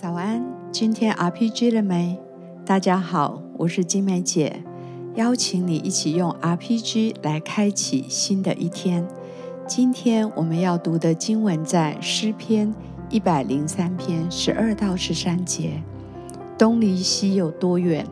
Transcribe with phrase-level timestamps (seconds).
[0.00, 2.16] 早安，今天 RPG 了没？
[2.64, 4.62] 大家好，我是金梅姐，
[5.16, 9.04] 邀请你一起用 RPG 来开启新的一天。
[9.66, 12.72] 今天我们要读的经文在诗篇
[13.10, 15.82] 一百零三篇十二到十三节。
[16.56, 18.06] 东离西有多远？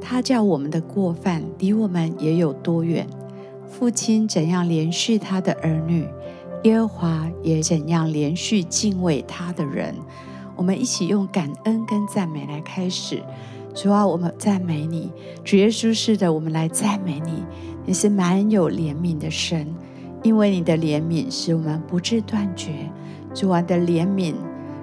[0.00, 3.06] 他叫我们的过犯离我们也有多远？
[3.68, 6.04] 父亲怎样连续他的儿女，
[6.64, 9.94] 耶和华也怎样连续敬畏他的人。
[10.58, 13.22] 我们一起用感恩跟赞美来开始。
[13.74, 15.12] 主啊，我们赞美你，
[15.44, 17.44] 主耶稣是的，我们来赞美你。
[17.86, 19.72] 你是满有怜悯的神，
[20.24, 22.72] 因为你的怜悯使我们不致断绝。
[23.32, 24.34] 主啊，的怜悯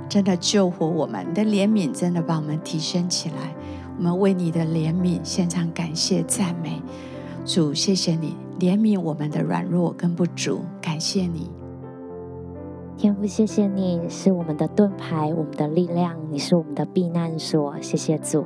[0.08, 3.54] 真的救活我们，你的怜悯真的把我们提升起来。
[3.98, 6.82] 我们为你的怜悯献上感谢赞美。
[7.46, 11.52] 主，谢谢你怜悯我们的软弱跟不足，感谢你。
[12.98, 17.76] 天父，谢谢你是我们的盾牌，我们的力量，你是我们的避难所。
[17.82, 18.46] 谢谢主。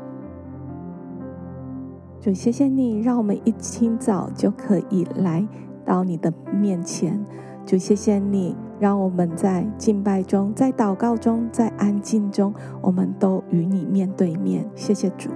[2.19, 5.47] 主，谢谢你，让我们一清早就可以来
[5.85, 7.23] 到你的面前。
[7.63, 14.67] 主，谢谢你，让我们在敬拜中、在祷告中、在安静中，我们都与你面对面。
[14.73, 15.29] 谢谢主。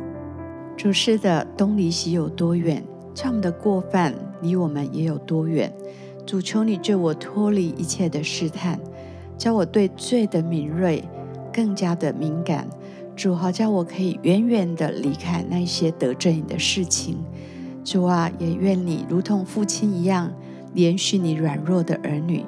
[0.76, 2.84] 主是的，东离西有多远？
[3.14, 5.72] 叫我们的过犯离我们也有多远？
[6.26, 8.80] 主，求你救我脱离一切的试探，
[9.38, 11.04] 叫我对罪的敏锐
[11.54, 12.68] 更加的敏感。
[13.16, 17.18] 主好，叫我可以远远的离开那些得罪你的事情。
[17.84, 20.32] 主啊，也愿你如同父亲一样，
[20.74, 22.44] 怜恤你软弱的儿女，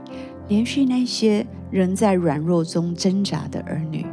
[0.50, 4.06] 怜恤那些仍在软弱中挣扎的儿女。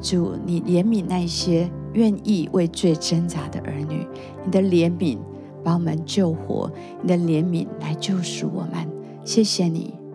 [0.00, 4.06] 主，你怜悯那些愿意为罪挣扎的儿女。
[4.44, 5.18] 你的怜悯
[5.64, 6.70] 把我们救活，
[7.02, 8.86] 你的怜悯来救赎我们。
[9.24, 10.05] 谢谢你。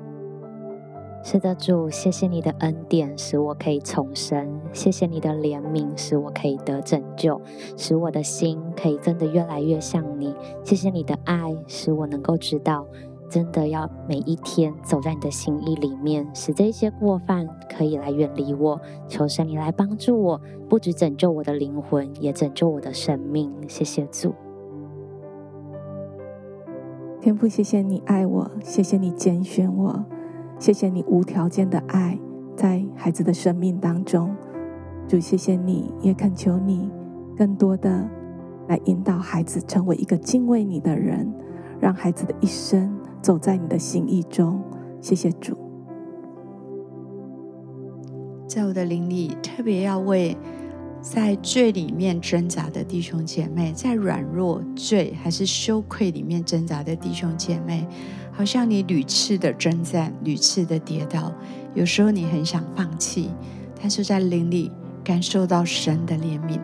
[1.24, 7.40] 是的，主，谢谢你的恩典，使我可以重生；谢谢你的怜悯，使我可以得拯救，
[7.78, 10.34] 使我的心可以真的越来越像你。
[10.64, 12.88] 谢谢你的爱，使我能够知道，
[13.30, 18.82] 真的要每一天走在你的心意里面，使这些过犯可以来远离我。
[19.08, 23.54] 求神你来帮助我，不止拯救我的灵魂，也拯救我的生命。
[23.68, 24.34] 谢谢主，
[27.22, 30.04] 天父，谢谢你爱我，谢谢你拣选我。
[30.62, 32.16] 谢谢你无条件的爱，
[32.56, 34.32] 在孩子的生命当中，
[35.08, 36.88] 主，谢谢你，也恳求你
[37.36, 38.08] 更多的
[38.68, 41.34] 来引导孩子成为一个敬畏你的人，
[41.80, 44.62] 让孩子的一生走在你的心意中。
[45.00, 45.58] 谢谢主，
[48.48, 50.38] 在我的灵里，特别要为
[51.02, 57.88] 在罪里面挣扎的弟兄姐妹，在软弱、罪还是羞愧里面挣扎的弟兄姐妹。
[58.42, 61.32] 好像你屡次的征战，屡次的跌倒，
[61.76, 63.30] 有时候你很想放弃，
[63.80, 64.72] 但是在灵里
[65.04, 66.60] 感受到神的怜悯，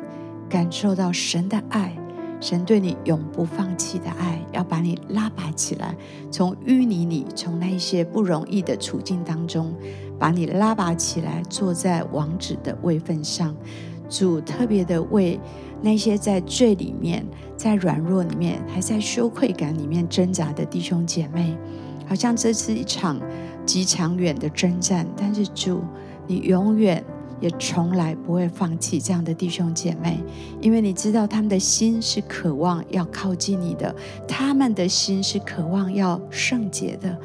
[0.50, 1.96] 感受到神的爱，
[2.42, 5.96] 神对你永不放弃的爱，要把你拉拔起来，
[6.32, 9.72] 从淤泥里，从那些不容易的处境当中，
[10.18, 13.56] 把你拉拔起来，坐在王子的位分上。
[14.10, 15.40] 主特别的为
[15.82, 17.26] 那些在罪里面、
[17.56, 21.56] 在软弱里面、还在羞愧感里面挣扎的弟兄姐妹，
[22.08, 23.20] 好像这是一场
[23.66, 25.06] 极长远的征战。
[25.16, 25.82] 但是主，
[26.26, 27.04] 你永远
[27.40, 30.20] 也从来不会放弃这样的弟兄姐妹，
[30.62, 33.96] 因为你知道他们的心是渴望要靠近你的，
[34.28, 37.16] 他们的心是渴望要圣洁的。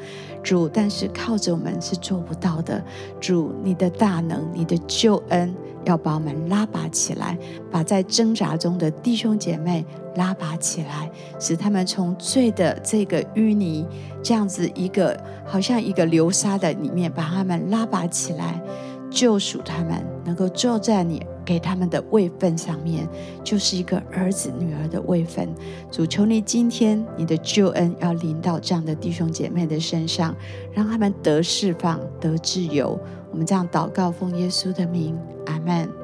[0.43, 2.83] 主，但是靠着我们是做不到的。
[3.19, 5.55] 主，你的大能、你的救恩。
[5.85, 7.37] 要把我们拉拔起来，
[7.71, 9.85] 把在挣扎中的弟兄姐妹
[10.15, 13.85] 拉拔起来，使他们从罪的这个淤泥，
[14.21, 18.61] 这样子一个好像一个流沙的里面，把他们拉拔起来，
[19.09, 23.07] 救赎他们，能够坐在你给他们的位分上面，
[23.43, 25.47] 就是一个儿子女儿的位分。
[25.91, 30.35] 主，求你今天你的救恩要临到这样的弟兄姐妹的身上，
[30.71, 32.99] 让他们得释放，得自由。
[33.31, 36.02] 我们这样祷告，奉耶稣的名，阿门。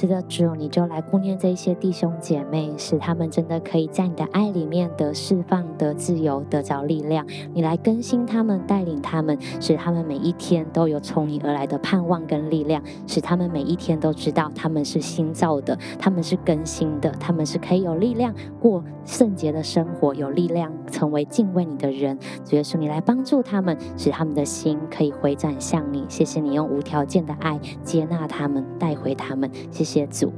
[0.00, 7.26] 是的，主，你就来顾念这些弟兄姐妹，使他们真的可以在你的爱里面得释放、得自由、得着力量。
[7.52, 22.16] 你来更新他们，带领他们，使他们每一天都有从你而来的盼望跟力量，使他们每一天都知道他们是新造的，他们是更新的，他们是可以有力量过圣洁的生活，有力量成为敬畏你的人。
[22.44, 26.04] 主耶稣，你来帮助他们，使他们的心可以回转向你。
[26.08, 29.50] 谢谢你用无条件的爱接纳他们，带回他们。
[29.72, 29.87] 谢谢。
[29.88, 30.30] 谢主。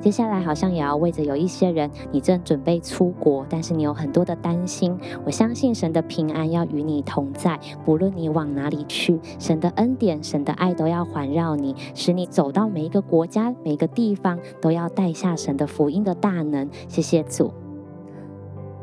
[0.00, 4.96] 接下来好像也要为着有一些人，你正准备出国，但是你有很多的担心。
[5.24, 16.68] 我相信神的平安要与你同在，不论你往哪里去，神的恩典、神的爱都要环绕你，使你走到每一个国家、每一个地方，都要带下神的福音的大能。
[16.86, 17.50] 谢谢主。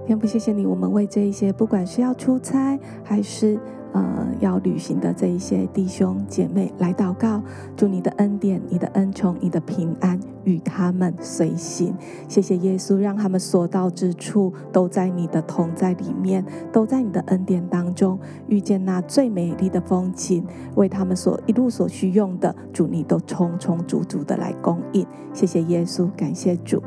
[0.06, 3.58] 天父，谢谢你，我们为这一些不管是要出差还是
[3.96, 7.42] 呃要旅行的这一些弟兄姐妹来祷告，
[7.78, 11.96] 祝你的恩典、你的恩宠、你的平安与他们随行。
[12.28, 18.20] 谢谢耶稣，让他们所到之处都在你的同在里面，都在你的恩典当中
[18.50, 20.46] 遇见那最美丽的风景，
[20.76, 25.08] 为他们所一路所需用的，主你都充充足足的来供应。
[25.34, 26.84] 谢谢耶稣，感谢主。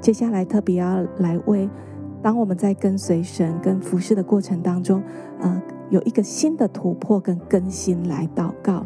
[0.00, 1.70] 接下来特别要来为。
[2.22, 5.02] 当我们在跟随神、跟服侍的过程当中，
[5.40, 8.84] 呃，有一个新的突破跟更新来祷告。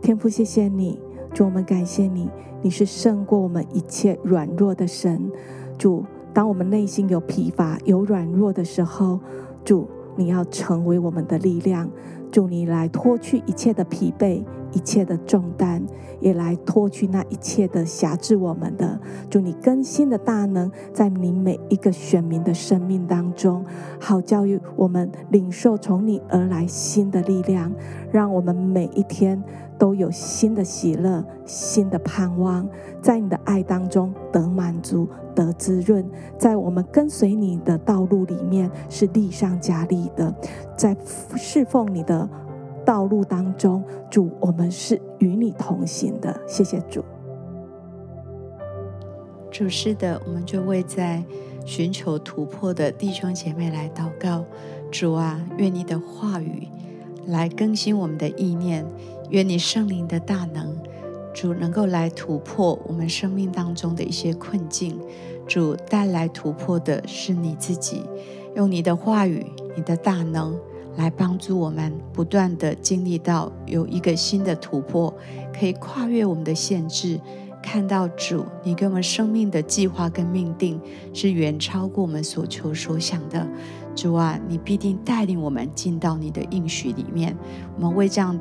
[0.00, 0.98] 天父，谢谢你，
[1.32, 2.28] 主，我们感谢你，
[2.60, 5.30] 你是胜过我们一切软弱的神。
[5.78, 6.04] 主，
[6.34, 9.18] 当我们内心有疲乏、有软弱的时候，
[9.64, 11.88] 主，你要成为我们的力量。
[12.30, 14.42] 主，你来脱去一切的疲惫。
[14.72, 15.82] 一切的重担，
[16.20, 18.98] 也来脱去那一切的辖制我们的。
[19.30, 23.64] 祝你更新的大能，在你每一个选民的生命当中，
[24.00, 27.72] 好教育我们领受从你而来新的力量，
[28.10, 29.42] 让我们每一天
[29.78, 32.68] 都有新的喜乐、新的盼望，
[33.00, 36.04] 在你的爱当中得满足、得滋润，
[36.38, 40.34] 在我们跟随你的道路里面是力上加力的，
[40.76, 40.96] 在
[41.36, 42.28] 侍奉你的。
[42.92, 46.38] 道路当中，主，我们是与你同行的。
[46.46, 47.02] 谢谢主。
[49.50, 51.24] 主是的，我们就为在
[51.64, 54.44] 寻求突破的弟兄姐妹来祷告。
[54.90, 56.68] 主啊，愿你的话语
[57.24, 58.84] 来更新我们的意念，
[59.30, 60.76] 愿你圣灵的大能，
[61.32, 65.00] 主能够来突破我们生命当中的一些困境。
[65.46, 68.02] 主带来突破的是你自己，
[68.54, 70.54] 用你的话语，你的大能。
[70.96, 75.12] 来帮助我们不断地经历到有一个新的突破，
[75.58, 77.20] 可以跨越我们的限制，
[77.62, 80.80] 看到主你给我们生命的计划跟命定
[81.12, 83.46] 是远超过我们所求所想的。
[83.94, 87.36] 主啊，你必定带领我们进到你的应许里面。
[87.76, 88.38] 我们为这样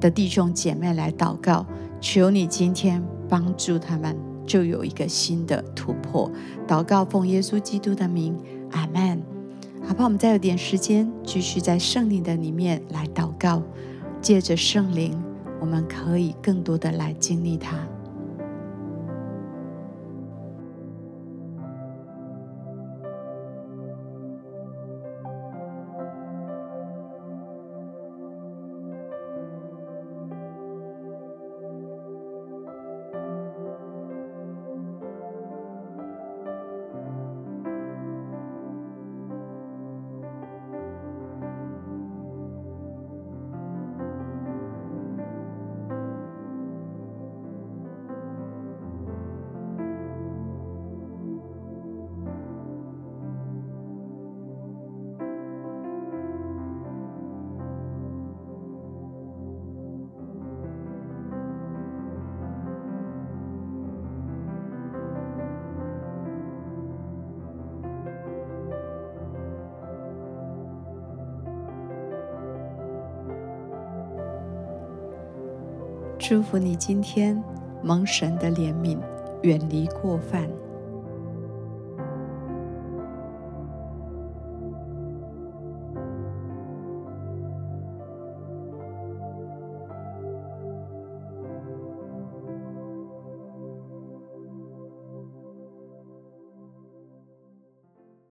[0.00, 1.66] 的弟兄姐妹来祷告，
[2.00, 4.16] 求你今天帮助他们，
[4.46, 6.30] 就有一个新的突破。
[6.66, 8.34] 祷告奉耶稣基督的名，
[8.70, 9.33] 阿门。
[9.86, 10.04] 好不好？
[10.04, 13.62] 我们再有点时间，继续在圣灵的里面来祷告，
[14.20, 15.22] 借着圣灵，
[15.60, 17.76] 我们可以更多的来经历它。
[76.26, 77.38] 祝福你今天
[77.82, 78.96] 蒙神的怜悯，
[79.42, 80.48] 远离过犯。